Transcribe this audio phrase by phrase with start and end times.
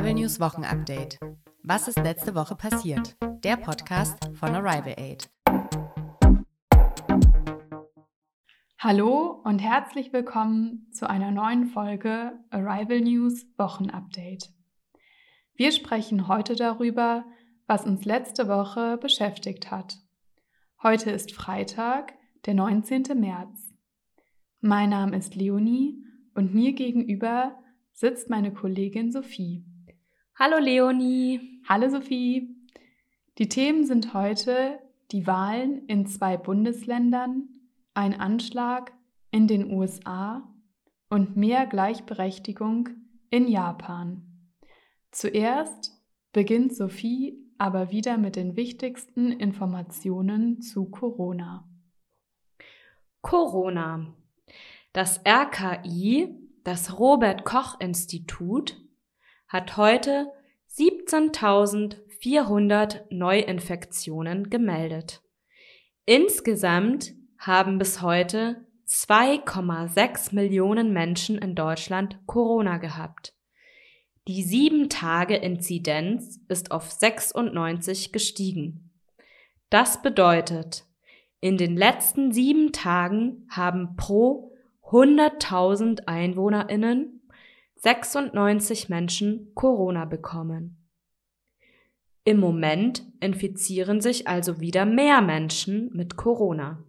[0.00, 1.18] Arrival News Wochenupdate.
[1.62, 3.18] Was ist letzte Woche passiert?
[3.44, 5.28] Der Podcast von Arrival Aid.
[8.78, 14.48] Hallo und herzlich willkommen zu einer neuen Folge Arrival News Wochenupdate.
[15.54, 17.26] Wir sprechen heute darüber,
[17.66, 19.98] was uns letzte Woche beschäftigt hat.
[20.82, 22.14] Heute ist Freitag,
[22.46, 23.02] der 19.
[23.16, 23.74] März.
[24.60, 26.02] Mein Name ist Leonie
[26.34, 27.54] und mir gegenüber
[27.92, 29.69] sitzt meine Kollegin Sophie.
[30.38, 31.60] Hallo Leonie.
[31.68, 32.56] Hallo Sophie.
[33.38, 34.78] Die Themen sind heute
[35.10, 37.48] die Wahlen in zwei Bundesländern,
[37.94, 38.92] ein Anschlag
[39.30, 40.48] in den USA
[41.10, 42.88] und mehr Gleichberechtigung
[43.30, 44.22] in Japan.
[45.10, 46.00] Zuerst
[46.32, 51.68] beginnt Sophie aber wieder mit den wichtigsten Informationen zu Corona.
[53.20, 54.14] Corona.
[54.92, 58.76] Das RKI das Robert Koch Institut
[59.50, 60.32] hat heute
[60.76, 65.20] 17.400 Neuinfektionen gemeldet.
[66.06, 73.34] Insgesamt haben bis heute 2,6 Millionen Menschen in Deutschland Corona gehabt.
[74.28, 78.92] Die 7-Tage-Inzidenz ist auf 96 gestiegen.
[79.68, 80.84] Das bedeutet,
[81.40, 84.52] in den letzten sieben Tagen haben pro
[84.84, 87.19] 100.000 EinwohnerInnen
[87.82, 90.76] 96 Menschen Corona bekommen.
[92.24, 96.84] Im Moment infizieren sich also wieder mehr Menschen mit Corona.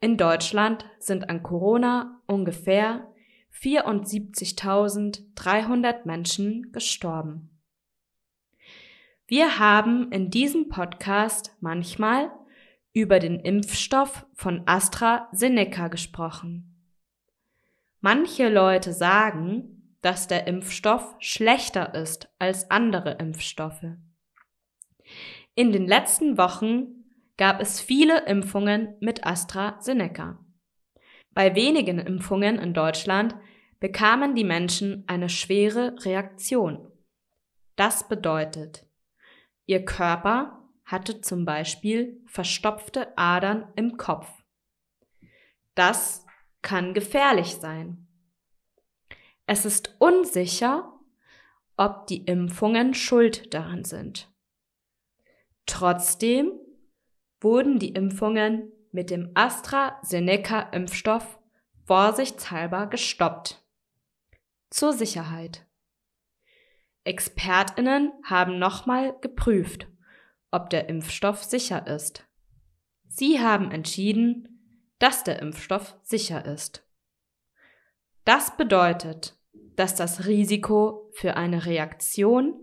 [0.00, 3.12] In Deutschland sind an Corona ungefähr
[3.52, 7.50] 74.300 Menschen gestorben.
[9.26, 12.30] Wir haben in diesem Podcast manchmal
[12.94, 16.70] über den Impfstoff von AstraZeneca gesprochen.
[18.00, 19.73] Manche Leute sagen,
[20.04, 23.86] dass der Impfstoff schlechter ist als andere Impfstoffe.
[25.54, 27.06] In den letzten Wochen
[27.38, 30.38] gab es viele Impfungen mit AstraZeneca.
[31.32, 33.34] Bei wenigen Impfungen in Deutschland
[33.80, 36.92] bekamen die Menschen eine schwere Reaktion.
[37.74, 38.86] Das bedeutet,
[39.64, 44.28] ihr Körper hatte zum Beispiel verstopfte Adern im Kopf.
[45.74, 46.26] Das
[46.60, 48.03] kann gefährlich sein.
[49.46, 50.92] Es ist unsicher,
[51.76, 54.32] ob die Impfungen schuld daran sind.
[55.66, 56.52] Trotzdem
[57.40, 61.38] wurden die Impfungen mit dem AstraZeneca-Impfstoff
[61.84, 63.62] vorsichtshalber gestoppt.
[64.70, 65.66] Zur Sicherheit.
[67.04, 69.88] Expertinnen haben nochmal geprüft,
[70.50, 72.26] ob der Impfstoff sicher ist.
[73.08, 76.83] Sie haben entschieden, dass der Impfstoff sicher ist.
[78.24, 79.36] Das bedeutet,
[79.76, 82.54] dass das Risiko für eine Reaktion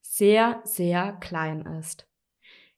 [0.00, 2.06] sehr, sehr klein ist.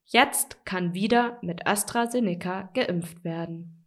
[0.04, 3.86] Jetzt kann wieder mit AstraZeneca geimpft werden.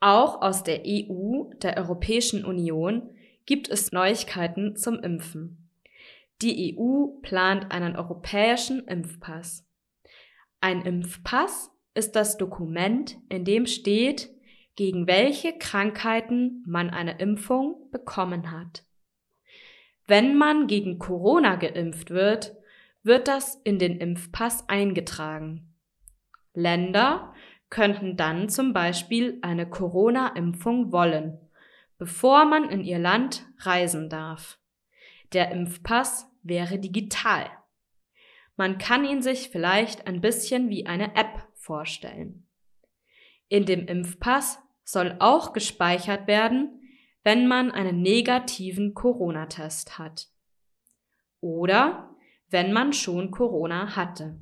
[0.00, 3.10] Auch aus der EU, der Europäischen Union,
[3.44, 5.70] gibt es Neuigkeiten zum Impfen.
[6.42, 9.66] Die EU plant einen europäischen Impfpass.
[10.60, 14.35] Ein Impfpass ist das Dokument, in dem steht,
[14.76, 18.84] gegen welche Krankheiten man eine Impfung bekommen hat.
[20.06, 22.54] Wenn man gegen Corona geimpft wird,
[23.02, 25.74] wird das in den Impfpass eingetragen.
[26.52, 27.34] Länder
[27.70, 31.38] könnten dann zum Beispiel eine Corona-Impfung wollen,
[31.98, 34.58] bevor man in ihr Land reisen darf.
[35.32, 37.50] Der Impfpass wäre digital.
[38.56, 42.46] Man kann ihn sich vielleicht ein bisschen wie eine App vorstellen.
[43.48, 46.80] In dem Impfpass soll auch gespeichert werden,
[47.24, 50.28] wenn man einen negativen Corona-Test hat.
[51.40, 52.14] Oder
[52.48, 54.38] wenn man schon Corona hatte.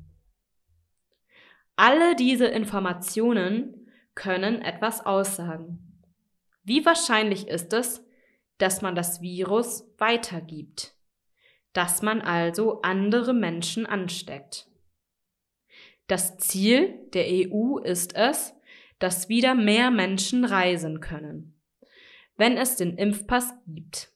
[1.75, 6.03] Alle diese Informationen können etwas aussagen.
[6.63, 8.05] Wie wahrscheinlich ist es,
[8.59, 10.95] dass man das Virus weitergibt,
[11.73, 14.69] dass man also andere Menschen ansteckt.
[16.07, 18.54] Das Ziel der EU ist es,
[18.99, 21.59] dass wieder mehr Menschen reisen können,
[22.37, 24.11] wenn es den Impfpass gibt.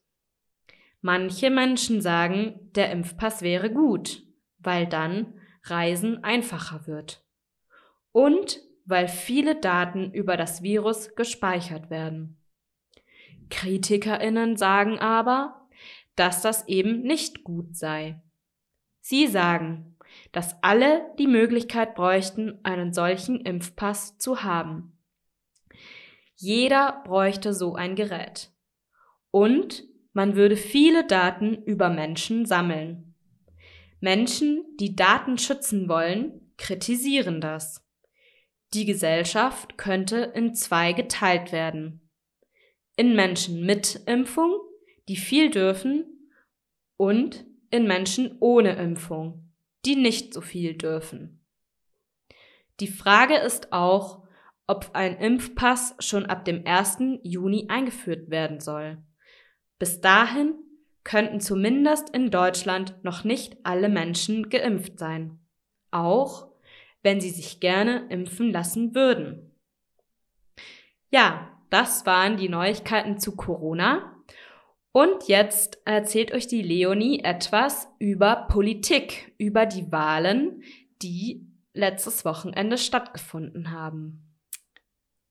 [1.01, 4.23] Manche Menschen sagen, der Impfpass wäre gut,
[4.57, 5.33] weil dann
[5.63, 7.23] Reisen einfacher wird.
[8.11, 12.37] Und weil viele Daten über das Virus gespeichert werden.
[13.49, 15.67] Kritikerinnen sagen aber,
[16.15, 18.21] dass das eben nicht gut sei.
[18.99, 19.88] Sie sagen,
[20.31, 24.97] dass alle die Möglichkeit bräuchten, einen solchen Impfpass zu haben.
[26.35, 28.51] Jeder bräuchte so ein Gerät.
[29.31, 29.83] Und
[30.13, 33.15] man würde viele Daten über Menschen sammeln.
[33.99, 37.85] Menschen, die Daten schützen wollen, kritisieren das.
[38.73, 42.09] Die Gesellschaft könnte in zwei geteilt werden.
[42.95, 44.59] In Menschen mit Impfung,
[45.07, 46.05] die viel dürfen,
[46.97, 49.48] und in Menschen ohne Impfung,
[49.85, 51.43] die nicht so viel dürfen.
[52.79, 54.23] Die Frage ist auch,
[54.67, 56.99] ob ein Impfpass schon ab dem 1.
[57.23, 59.01] Juni eingeführt werden soll.
[59.79, 60.53] Bis dahin
[61.03, 65.39] könnten zumindest in Deutschland noch nicht alle Menschen geimpft sein,
[65.91, 66.51] auch
[67.01, 69.55] wenn sie sich gerne impfen lassen würden.
[71.09, 74.18] Ja, das waren die Neuigkeiten zu Corona.
[74.91, 80.63] Und jetzt erzählt euch die Leonie etwas über Politik, über die Wahlen,
[81.01, 84.25] die letztes Wochenende stattgefunden haben.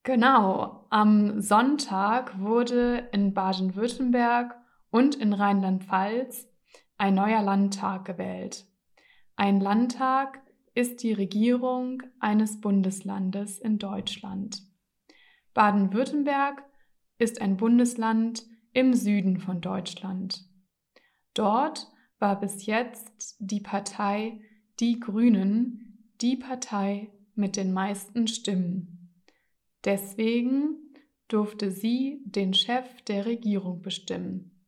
[0.05, 4.57] Genau, am Sonntag wurde in Baden-Württemberg
[4.91, 6.49] und in Rheinland-Pfalz
[6.97, 8.65] ein neuer Landtag gewählt.
[9.37, 10.41] Ein Landtag
[10.75, 14.63] ist die Regierung eines Bundeslandes in Deutschland.
[15.53, 16.65] Baden-Württemberg
[17.19, 18.45] ist ein Bundesland
[18.79, 20.45] im Süden von Deutschland.
[21.35, 21.91] Dort
[22.21, 24.41] war bis jetzt die Partei
[24.79, 29.13] Die Grünen die Partei mit den meisten Stimmen.
[29.85, 30.77] Deswegen
[31.27, 34.65] durfte sie den Chef der Regierung bestimmen,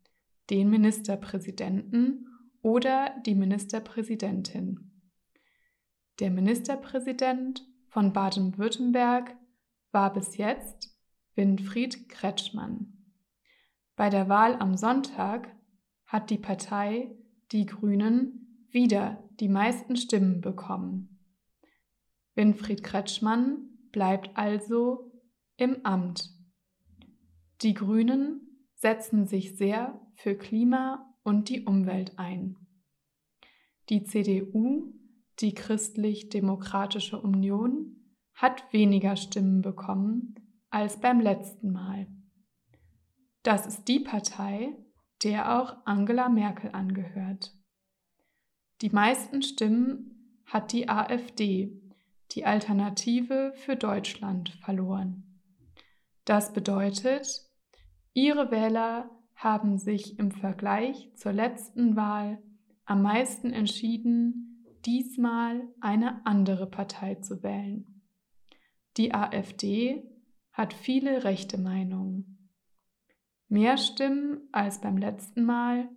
[0.51, 2.27] den Ministerpräsidenten
[2.63, 4.91] oder die Ministerpräsidentin.
[6.19, 9.37] Der Ministerpräsident von Baden-Württemberg
[9.93, 10.97] war bis jetzt
[11.37, 13.00] Winfried Kretschmann.
[14.01, 15.55] Bei der Wahl am Sonntag
[16.07, 17.15] hat die Partei
[17.53, 21.21] Die Grünen wieder die meisten Stimmen bekommen.
[22.35, 23.59] Winfried Kretschmann
[23.93, 25.13] bleibt also
[25.59, 26.31] im Amt.
[27.61, 28.41] Die Grünen
[28.75, 32.57] setzen sich sehr für Klima und die Umwelt ein.
[33.91, 34.95] Die CDU,
[35.41, 37.97] die Christlich-Demokratische Union,
[38.33, 40.37] hat weniger Stimmen bekommen
[40.71, 42.07] als beim letzten Mal.
[43.43, 44.77] Das ist die Partei,
[45.23, 47.55] der auch Angela Merkel angehört.
[48.83, 51.81] Die meisten Stimmen hat die AfD
[52.33, 55.41] die Alternative für Deutschland verloren.
[56.25, 57.27] Das bedeutet,
[58.13, 62.43] ihre Wähler haben sich im Vergleich zur letzten Wahl
[62.85, 68.03] am meisten entschieden, diesmal eine andere Partei zu wählen.
[68.97, 70.03] Die AfD
[70.53, 72.40] hat viele rechte Meinungen.
[73.51, 75.89] Mehr Stimmen als beim letzten Mal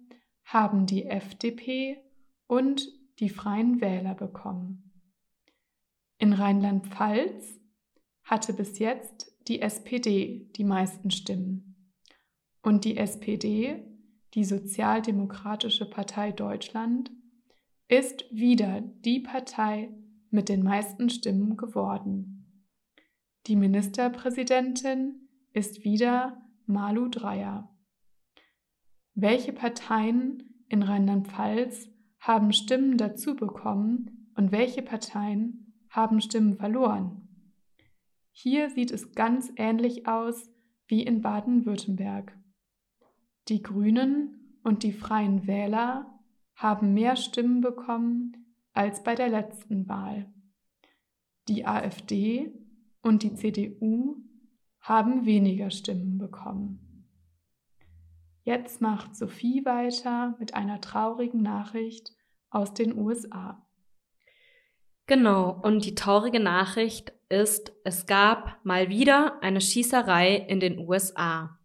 [0.44, 2.02] haben die FDP
[2.48, 2.90] und
[3.20, 4.92] die Freien Wähler bekommen.
[6.18, 7.60] In Rheinland-Pfalz
[8.24, 11.94] hatte bis jetzt die SPD die meisten Stimmen.
[12.64, 13.86] Und die SPD,
[14.34, 17.12] die Sozialdemokratische Partei Deutschland,
[17.88, 19.94] ist wieder die Partei
[20.32, 22.66] mit den meisten Stimmen geworden.
[23.46, 27.70] Die Ministerpräsidentin ist wieder Malu Dreyer.
[29.14, 31.90] Welche Parteien in Rheinland-Pfalz
[32.20, 37.28] haben Stimmen dazu bekommen und welche Parteien haben Stimmen verloren.
[38.32, 40.50] Hier sieht es ganz ähnlich aus
[40.88, 42.36] wie in Baden-Württemberg.
[43.50, 46.20] Die Grünen und die Freien Wähler
[46.56, 50.34] haben mehr Stimmen bekommen als bei der letzten Wahl.
[51.48, 52.54] Die AfD
[53.02, 54.18] und die CDU
[54.84, 57.08] haben weniger Stimmen bekommen.
[58.44, 62.12] Jetzt macht Sophie weiter mit einer traurigen Nachricht
[62.50, 63.66] aus den USA.
[65.08, 71.58] Genau, und die traurige Nachricht ist, es gab mal wieder eine Schießerei in den USA.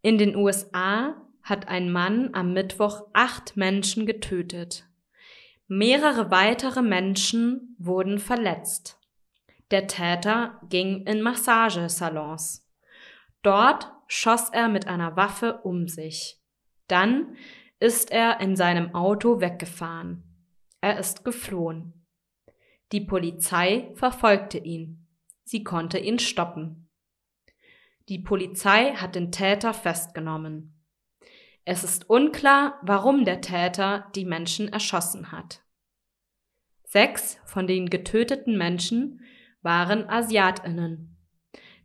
[0.00, 4.88] In den USA hat ein Mann am Mittwoch acht Menschen getötet.
[5.66, 8.95] Mehrere weitere Menschen wurden verletzt.
[9.70, 12.68] Der Täter ging in Massagesalons.
[13.42, 16.40] Dort schoss er mit einer Waffe um sich.
[16.86, 17.36] Dann
[17.80, 20.22] ist er in seinem Auto weggefahren.
[20.80, 22.06] Er ist geflohen.
[22.92, 25.08] Die Polizei verfolgte ihn.
[25.44, 26.88] Sie konnte ihn stoppen.
[28.08, 30.80] Die Polizei hat den Täter festgenommen.
[31.64, 35.64] Es ist unklar, warum der Täter die Menschen erschossen hat.
[36.84, 39.20] Sechs von den getöteten Menschen
[39.66, 41.18] waren Asiatinnen.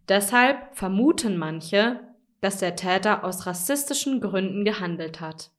[0.08, 2.00] Deshalb vermuten manche,
[2.40, 5.52] dass der Täter aus rassistischen Gründen gehandelt hat.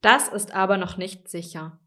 [0.00, 1.78] Das ist aber noch nicht sicher.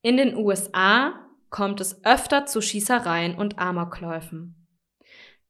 [0.00, 4.66] In den USA kommt es öfter zu Schießereien und Amokläufen.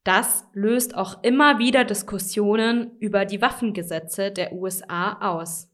[0.03, 5.71] Das löst auch immer wieder Diskussionen über die Waffengesetze der USA aus.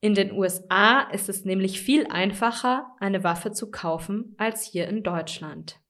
[0.00, 5.02] In den USA ist es nämlich viel einfacher, eine Waffe zu kaufen, als hier in
[5.02, 5.80] Deutschland.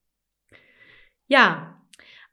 [1.26, 1.78] Ja,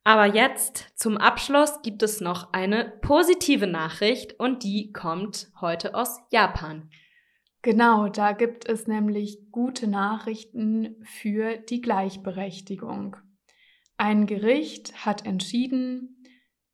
[0.06, 6.20] aber jetzt zum Abschluss gibt es noch eine positive Nachricht und die kommt heute aus
[6.32, 6.90] Japan.
[7.62, 13.18] Genau, da gibt es nämlich gute Nachrichten für die Gleichberechtigung.
[13.98, 16.24] Ein Gericht hat entschieden,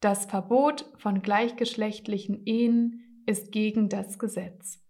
[0.01, 4.81] das Verbot von gleichgeschlechtlichen Ehen ist gegen das Gesetz.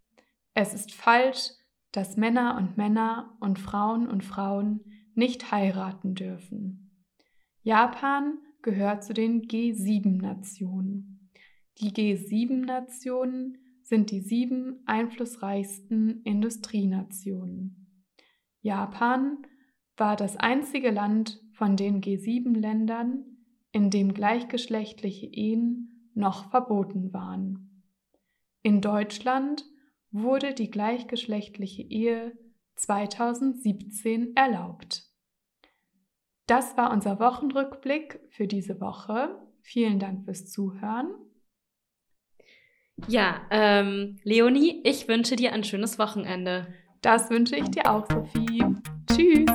[0.53, 1.51] Es ist falsch,
[1.91, 4.81] dass Männer und Männer und Frauen und Frauen
[5.13, 7.05] nicht heiraten dürfen.
[7.63, 11.31] Japan gehört zu den G7-Nationen.
[11.79, 18.05] Die G7-Nationen sind die sieben einflussreichsten Industrienationen.
[18.61, 19.37] Japan
[19.97, 23.25] war das einzige Land von den G7-Ländern,
[23.71, 27.83] in dem gleichgeschlechtliche Ehen noch verboten waren.
[28.63, 29.65] In Deutschland
[30.11, 32.37] wurde die gleichgeschlechtliche Ehe
[32.75, 35.03] 2017 erlaubt.
[36.47, 39.39] Das war unser Wochenrückblick für diese Woche.
[39.61, 41.13] Vielen Dank fürs Zuhören.
[43.07, 46.67] Ja, ähm, Leonie, ich wünsche dir ein schönes Wochenende.
[47.01, 48.63] Das wünsche ich dir auch, Sophie.
[49.09, 49.49] Tschüss.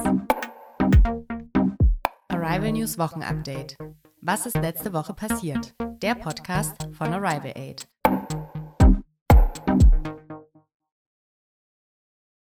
[2.28, 3.76] Arrival News Wochenupdate.
[4.20, 5.75] Was ist letzte Woche passiert?
[6.02, 7.86] Der Podcast von Arrival Aid.